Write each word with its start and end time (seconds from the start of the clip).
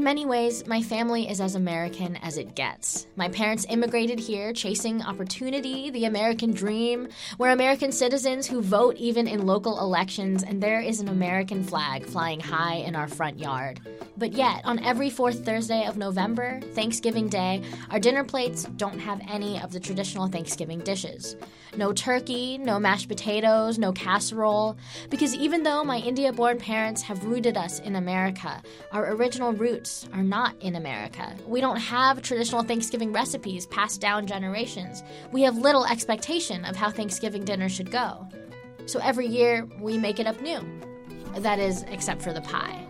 In 0.00 0.04
many 0.04 0.24
ways, 0.24 0.66
my 0.66 0.80
family 0.80 1.28
is 1.28 1.42
as 1.42 1.56
American 1.56 2.16
as 2.16 2.38
it 2.38 2.54
gets. 2.54 3.06
My 3.16 3.28
parents 3.28 3.66
immigrated 3.68 4.18
here 4.18 4.54
chasing 4.54 5.02
opportunity, 5.02 5.90
the 5.90 6.06
American 6.06 6.52
dream. 6.52 7.08
We're 7.36 7.50
American 7.50 7.92
citizens 7.92 8.46
who 8.46 8.62
vote 8.62 8.96
even 8.96 9.28
in 9.28 9.44
local 9.44 9.78
elections, 9.78 10.42
and 10.42 10.62
there 10.62 10.80
is 10.80 11.00
an 11.00 11.08
American 11.08 11.62
flag 11.62 12.06
flying 12.06 12.40
high 12.40 12.76
in 12.76 12.96
our 12.96 13.08
front 13.08 13.38
yard. 13.38 13.82
But 14.16 14.32
yet, 14.32 14.62
on 14.64 14.78
every 14.78 15.10
fourth 15.10 15.44
Thursday 15.44 15.84
of 15.84 15.98
November, 15.98 16.60
Thanksgiving 16.72 17.28
Day, 17.28 17.62
our 17.90 18.00
dinner 18.00 18.24
plates 18.24 18.64
don't 18.78 18.98
have 18.98 19.20
any 19.28 19.60
of 19.60 19.70
the 19.70 19.80
traditional 19.80 20.28
Thanksgiving 20.28 20.78
dishes. 20.78 21.36
No 21.76 21.92
turkey, 21.92 22.58
no 22.58 22.80
mashed 22.80 23.08
potatoes, 23.08 23.78
no 23.78 23.92
casserole. 23.92 24.76
Because 25.10 25.34
even 25.34 25.62
though 25.62 25.84
my 25.84 25.98
India 25.98 26.32
born 26.32 26.58
parents 26.58 27.02
have 27.02 27.24
rooted 27.24 27.56
us 27.56 27.80
in 27.80 27.96
America, 27.96 28.62
our 28.92 29.12
original 29.12 29.52
roots 29.52 29.89
are 30.12 30.22
not 30.22 30.54
in 30.60 30.76
America. 30.76 31.34
We 31.46 31.60
don't 31.60 31.76
have 31.76 32.22
traditional 32.22 32.62
Thanksgiving 32.62 33.12
recipes 33.12 33.66
passed 33.66 34.00
down 34.00 34.26
generations. 34.26 35.02
We 35.32 35.42
have 35.42 35.56
little 35.56 35.84
expectation 35.86 36.64
of 36.64 36.76
how 36.76 36.90
Thanksgiving 36.90 37.44
dinner 37.44 37.68
should 37.68 37.90
go. 37.90 38.28
So 38.86 38.98
every 39.00 39.26
year, 39.26 39.68
we 39.80 39.98
make 39.98 40.18
it 40.20 40.26
up 40.26 40.40
new. 40.40 40.60
That 41.36 41.58
is, 41.58 41.84
except 41.84 42.22
for 42.22 42.32
the 42.32 42.40
pie. 42.40 42.86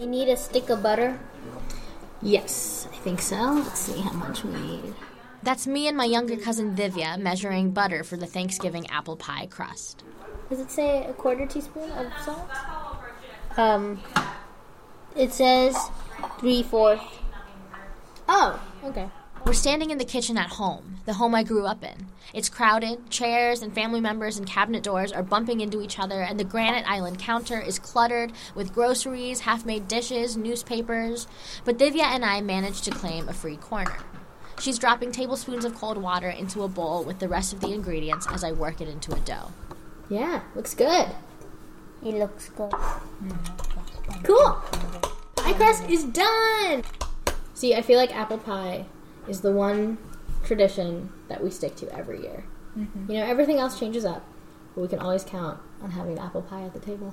You 0.00 0.06
need 0.06 0.28
a 0.28 0.36
stick 0.36 0.70
of 0.70 0.82
butter. 0.82 1.18
Yes, 2.22 2.88
I 2.92 2.96
think 2.96 3.20
so. 3.20 3.36
Let's 3.36 3.80
see 3.80 4.00
how 4.00 4.12
much 4.12 4.44
we 4.44 4.52
need. 4.52 4.94
That's 5.42 5.66
me 5.66 5.88
and 5.88 5.96
my 5.96 6.04
younger 6.04 6.36
cousin 6.36 6.76
Divya 6.76 7.18
measuring 7.18 7.72
butter 7.72 8.04
for 8.04 8.16
the 8.16 8.26
Thanksgiving 8.26 8.86
apple 8.90 9.16
pie 9.16 9.46
crust. 9.46 10.04
Does 10.48 10.60
it 10.60 10.70
say 10.70 11.04
a 11.04 11.12
quarter 11.12 11.46
teaspoon 11.46 11.90
of 11.90 12.12
salt? 12.24 12.48
Um, 13.56 14.00
it 15.16 15.32
says 15.32 15.76
three 16.42 16.62
fourths. 16.64 17.04
Oh, 18.28 18.60
okay. 18.82 19.08
We're 19.46 19.52
standing 19.52 19.90
in 19.90 19.98
the 19.98 20.04
kitchen 20.04 20.36
at 20.36 20.50
home, 20.50 20.96
the 21.06 21.14
home 21.14 21.36
I 21.36 21.44
grew 21.44 21.66
up 21.66 21.84
in. 21.84 22.08
It's 22.34 22.48
crowded, 22.48 23.10
chairs 23.10 23.62
and 23.62 23.72
family 23.72 24.00
members 24.00 24.38
and 24.38 24.46
cabinet 24.46 24.82
doors 24.82 25.12
are 25.12 25.22
bumping 25.22 25.60
into 25.60 25.80
each 25.80 26.00
other, 26.00 26.20
and 26.20 26.40
the 26.40 26.44
granite 26.44 26.88
island 26.88 27.20
counter 27.20 27.60
is 27.60 27.78
cluttered 27.78 28.32
with 28.56 28.74
groceries, 28.74 29.40
half 29.40 29.64
made 29.64 29.86
dishes, 29.86 30.36
newspapers. 30.36 31.28
But 31.64 31.78
Divya 31.78 32.02
and 32.02 32.24
I 32.24 32.40
managed 32.40 32.82
to 32.84 32.90
claim 32.90 33.28
a 33.28 33.32
free 33.32 33.56
corner. 33.56 33.98
She's 34.58 34.78
dropping 34.78 35.12
tablespoons 35.12 35.64
of 35.64 35.76
cold 35.76 35.98
water 35.98 36.30
into 36.30 36.64
a 36.64 36.68
bowl 36.68 37.04
with 37.04 37.20
the 37.20 37.28
rest 37.28 37.52
of 37.52 37.60
the 37.60 37.72
ingredients 37.72 38.26
as 38.32 38.42
I 38.42 38.50
work 38.50 38.80
it 38.80 38.88
into 38.88 39.14
a 39.14 39.20
dough. 39.20 39.52
Yeah, 40.08 40.42
looks 40.56 40.74
good. 40.74 41.06
It 42.04 42.14
looks 42.14 42.48
good. 42.48 42.72
Cool. 44.24 44.61
Pie 45.52 45.58
crust 45.58 45.90
is 45.90 46.04
done. 46.04 46.82
See, 47.52 47.74
I 47.74 47.82
feel 47.82 47.98
like 47.98 48.16
apple 48.16 48.38
pie 48.38 48.86
is 49.28 49.42
the 49.42 49.52
one 49.52 49.98
tradition 50.42 51.12
that 51.28 51.44
we 51.44 51.50
stick 51.50 51.76
to 51.76 51.94
every 51.94 52.22
year. 52.22 52.44
Mm-hmm. 52.74 53.12
You 53.12 53.18
know, 53.18 53.26
everything 53.26 53.58
else 53.58 53.78
changes 53.78 54.06
up, 54.06 54.24
but 54.74 54.80
we 54.80 54.88
can 54.88 54.98
always 54.98 55.24
count 55.24 55.60
on 55.82 55.90
having 55.90 56.18
apple 56.18 56.40
pie 56.40 56.62
at 56.62 56.72
the 56.72 56.78
table. 56.78 57.12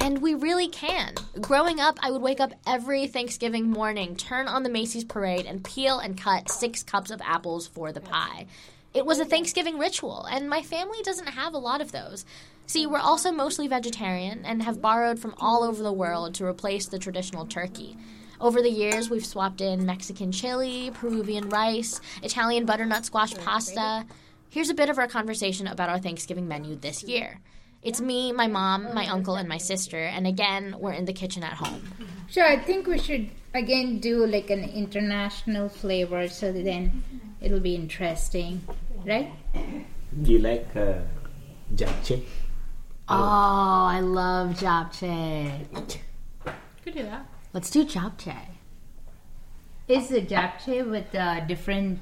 And 0.00 0.20
we 0.20 0.34
really 0.34 0.66
can. 0.66 1.14
Growing 1.40 1.78
up, 1.78 1.96
I 2.02 2.10
would 2.10 2.22
wake 2.22 2.40
up 2.40 2.54
every 2.66 3.06
Thanksgiving 3.06 3.70
morning, 3.70 4.16
turn 4.16 4.48
on 4.48 4.64
the 4.64 4.68
Macy's 4.68 5.04
parade, 5.04 5.46
and 5.46 5.62
peel 5.62 6.00
and 6.00 6.20
cut 6.20 6.50
six 6.50 6.82
cups 6.82 7.12
of 7.12 7.20
apples 7.22 7.68
for 7.68 7.92
the 7.92 8.00
pie. 8.00 8.46
It 8.94 9.06
was 9.06 9.18
a 9.18 9.24
mm. 9.24 9.30
Thanksgiving 9.30 9.78
ritual, 9.78 10.24
and 10.24 10.48
my 10.48 10.62
family 10.62 10.98
doesn't 11.02 11.28
have 11.28 11.54
a 11.54 11.58
lot 11.58 11.80
of 11.80 11.92
those. 11.92 12.24
See, 12.66 12.86
we're 12.86 12.98
also 12.98 13.32
mostly 13.32 13.68
vegetarian 13.68 14.44
and 14.44 14.62
have 14.62 14.82
borrowed 14.82 15.18
from 15.18 15.34
all 15.38 15.64
over 15.64 15.82
the 15.82 15.92
world 15.92 16.34
to 16.34 16.44
replace 16.44 16.86
the 16.86 16.98
traditional 16.98 17.46
turkey. 17.46 17.96
Over 18.40 18.60
the 18.60 18.70
years, 18.70 19.08
we've 19.08 19.24
swapped 19.24 19.60
in 19.60 19.86
Mexican 19.86 20.32
chili, 20.32 20.90
Peruvian 20.94 21.48
rice, 21.48 22.00
Italian 22.22 22.66
butternut 22.66 23.04
squash 23.04 23.34
pasta. 23.34 24.04
Here's 24.50 24.70
a 24.70 24.74
bit 24.74 24.90
of 24.90 24.98
our 24.98 25.08
conversation 25.08 25.66
about 25.66 25.88
our 25.88 25.98
Thanksgiving 25.98 26.48
menu 26.48 26.76
this 26.76 27.02
year. 27.02 27.40
It's 27.82 28.00
me, 28.00 28.30
my 28.30 28.46
mom, 28.46 28.86
oh, 28.88 28.94
my 28.94 29.08
uncle, 29.08 29.34
and 29.34 29.48
my 29.48 29.58
sister, 29.58 29.98
and 29.98 30.26
again, 30.26 30.76
we're 30.78 30.92
in 30.92 31.04
the 31.04 31.12
kitchen 31.12 31.42
at 31.42 31.54
home. 31.54 31.82
Sure, 32.30 32.46
I 32.46 32.58
think 32.58 32.86
we 32.86 32.98
should 32.98 33.30
again 33.54 33.98
do 33.98 34.24
like 34.24 34.50
an 34.50 34.64
international 34.64 35.68
flavor 35.68 36.26
so 36.28 36.52
then 36.52 37.02
it'll 37.40 37.60
be 37.60 37.74
interesting, 37.74 38.62
right? 39.06 39.32
Do 40.22 40.32
you 40.32 40.38
like 40.38 40.68
uh, 40.76 40.94
japchae? 41.74 42.22
Oh, 43.08 43.86
I 43.90 44.00
love 44.00 44.50
japchae. 44.56 45.66
Could 46.84 46.94
do 46.94 47.02
that. 47.02 47.26
Let's 47.52 47.70
do 47.70 47.84
japchae. 47.84 48.46
Is 49.88 50.08
the 50.08 50.22
japchae 50.22 50.88
with 50.88 51.14
uh, 51.14 51.40
different 51.40 52.00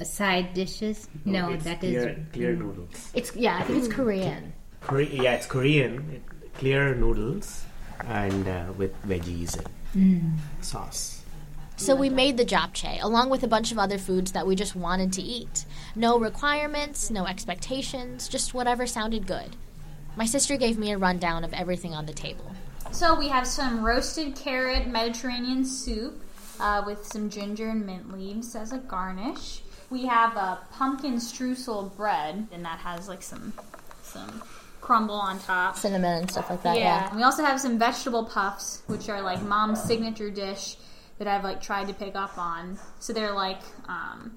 uh, 0.00 0.04
side 0.04 0.54
dishes? 0.54 1.08
No, 1.24 1.50
it's 1.50 1.64
that 1.64 1.80
clear, 1.80 2.08
is 2.08 2.18
clear 2.32 2.56
noodles. 2.56 3.10
It's 3.14 3.34
yeah, 3.36 3.58
I 3.58 3.62
think 3.62 3.84
it's 3.84 3.92
Korean. 3.92 4.52
Kore- 4.80 5.02
yeah, 5.02 5.34
it's 5.34 5.46
Korean. 5.46 6.22
Clear 6.54 6.94
noodles 6.94 7.64
and 8.06 8.48
uh, 8.48 8.72
with 8.76 8.92
veggies 9.06 9.58
and 9.94 10.38
sauce. 10.60 11.19
So 11.80 11.96
we 11.96 12.10
made 12.10 12.36
the 12.36 12.44
japchae 12.44 13.02
along 13.02 13.30
with 13.30 13.42
a 13.42 13.48
bunch 13.48 13.72
of 13.72 13.78
other 13.78 13.96
foods 13.96 14.32
that 14.32 14.46
we 14.46 14.54
just 14.54 14.76
wanted 14.76 15.14
to 15.14 15.22
eat. 15.22 15.64
No 15.96 16.18
requirements, 16.18 17.10
no 17.10 17.24
expectations, 17.24 18.28
just 18.28 18.52
whatever 18.52 18.86
sounded 18.86 19.26
good. 19.26 19.56
My 20.14 20.26
sister 20.26 20.58
gave 20.58 20.76
me 20.76 20.92
a 20.92 20.98
rundown 20.98 21.42
of 21.42 21.54
everything 21.54 21.94
on 21.94 22.04
the 22.04 22.12
table. 22.12 22.54
So 22.92 23.18
we 23.18 23.28
have 23.28 23.46
some 23.46 23.82
roasted 23.82 24.36
carrot 24.36 24.88
Mediterranean 24.88 25.64
soup 25.64 26.22
uh, 26.60 26.82
with 26.84 27.06
some 27.06 27.30
ginger 27.30 27.70
and 27.70 27.86
mint 27.86 28.12
leaves 28.12 28.54
as 28.54 28.72
a 28.72 28.78
garnish. 28.78 29.62
We 29.88 30.04
have 30.04 30.36
a 30.36 30.58
pumpkin 30.72 31.14
streusel 31.14 31.96
bread, 31.96 32.46
and 32.52 32.62
that 32.62 32.78
has 32.80 33.08
like 33.08 33.22
some 33.22 33.54
some 34.02 34.42
crumble 34.82 35.14
on 35.14 35.38
top. 35.40 35.76
Cinnamon 35.78 36.18
and 36.18 36.30
stuff 36.30 36.50
like 36.50 36.62
that. 36.62 36.76
Yeah. 36.76 37.08
Yeah. 37.08 37.16
We 37.16 37.22
also 37.22 37.42
have 37.42 37.58
some 37.58 37.78
vegetable 37.78 38.26
puffs, 38.26 38.82
which 38.86 39.08
are 39.08 39.22
like 39.22 39.40
mom's 39.40 39.82
signature 39.82 40.30
dish 40.30 40.76
that 41.20 41.28
I've 41.28 41.44
like 41.44 41.60
tried 41.60 41.86
to 41.88 41.94
pick 41.94 42.16
up 42.16 42.38
on. 42.38 42.78
So 42.98 43.12
they're 43.12 43.34
like 43.34 43.60
um, 43.86 44.34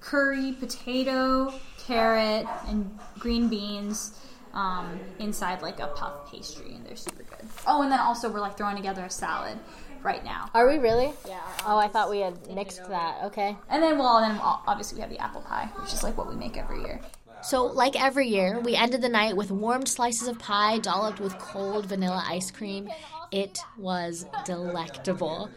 curry, 0.00 0.52
potato, 0.58 1.54
carrot, 1.78 2.46
and 2.66 2.98
green 3.20 3.48
beans 3.48 4.18
um, 4.52 4.98
inside 5.20 5.62
like 5.62 5.78
a 5.78 5.86
puff 5.86 6.28
pastry, 6.30 6.74
and 6.74 6.84
they're 6.84 6.96
super 6.96 7.22
good. 7.22 7.48
Oh, 7.64 7.82
and 7.82 7.92
then 7.92 8.00
also 8.00 8.28
we're 8.28 8.40
like 8.40 8.56
throwing 8.56 8.74
together 8.74 9.04
a 9.04 9.10
salad 9.10 9.56
right 10.02 10.24
now. 10.24 10.50
Are 10.52 10.66
we 10.66 10.78
really? 10.78 11.12
Yeah. 11.28 11.40
Oh, 11.64 11.78
I 11.78 11.86
thought 11.86 12.10
we 12.10 12.18
had 12.18 12.34
mixed 12.52 12.88
that. 12.88 13.22
Okay. 13.26 13.56
And 13.68 13.80
then 13.80 13.96
well, 13.96 14.20
then 14.20 14.36
obviously 14.42 14.96
we 14.96 15.02
have 15.02 15.10
the 15.10 15.18
apple 15.20 15.42
pie, 15.42 15.70
which 15.80 15.92
is 15.92 16.02
like 16.02 16.18
what 16.18 16.28
we 16.28 16.34
make 16.34 16.56
every 16.56 16.80
year. 16.80 17.00
So, 17.42 17.66
like 17.66 18.02
every 18.02 18.26
year, 18.26 18.58
we 18.58 18.74
ended 18.74 19.02
the 19.02 19.08
night 19.08 19.36
with 19.36 19.52
warmed 19.52 19.88
slices 19.88 20.26
of 20.26 20.40
pie 20.40 20.78
dolloped 20.78 21.20
with 21.20 21.38
cold 21.38 21.86
vanilla 21.86 22.24
ice 22.26 22.50
cream. 22.50 22.88
It 23.30 23.60
was 23.78 24.26
delectable. 24.44 25.50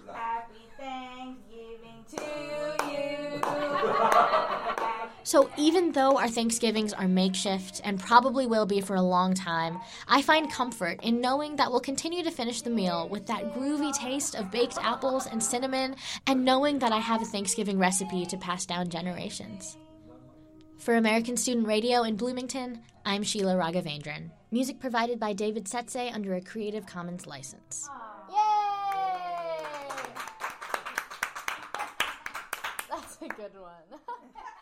So, 5.24 5.50
even 5.58 5.92
though 5.92 6.18
our 6.18 6.28
Thanksgivings 6.28 6.92
are 6.92 7.08
makeshift 7.08 7.82
and 7.84 8.00
probably 8.00 8.48
will 8.48 8.66
be 8.66 8.82
for 8.82 8.96
a 8.96 9.02
long 9.02 9.36
time, 9.36 9.80
I 10.08 10.24
find 10.24 10.52
comfort 10.52 11.04
in 11.04 11.22
knowing 11.22 11.58
that 11.58 11.70
we'll 11.70 11.82
continue 11.82 12.24
to 12.24 12.32
finish 12.32 12.62
the 12.62 12.72
meal 12.72 13.08
with 13.10 13.28
that 13.28 13.54
groovy 13.54 13.94
taste 13.94 14.34
of 14.36 14.50
baked 14.50 14.80
apples 14.82 15.28
and 15.28 15.44
cinnamon, 15.44 15.96
and 16.26 16.44
knowing 16.44 16.80
that 16.80 16.92
I 16.92 16.98
have 16.98 17.22
a 17.22 17.26
Thanksgiving 17.26 17.78
recipe 17.78 18.26
to 18.26 18.38
pass 18.38 18.66
down 18.66 18.90
generations. 18.90 19.78
For 20.78 20.96
American 20.96 21.38
Student 21.38 21.68
Radio 21.68 22.04
in 22.04 22.16
Bloomington, 22.16 22.80
I'm 23.06 23.22
Sheila 23.22 23.54
Raghavendran. 23.54 24.32
Music 24.50 24.80
provided 24.80 25.20
by 25.20 25.34
David 25.34 25.66
Szesztay 25.66 26.12
under 26.12 26.34
a 26.34 26.42
Creative 26.42 26.86
Commons 26.86 27.28
license. 27.28 27.88
That's 27.88 28.59
a 33.22 33.28
good 33.28 33.54
one. 33.60 34.00